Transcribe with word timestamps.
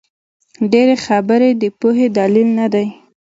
ډېري 0.71 0.95
خبري 1.05 1.49
د 1.61 1.63
پوهي 1.79 2.07
دلیل 2.17 2.49
نه 2.59 2.67
دئ. 2.73 2.87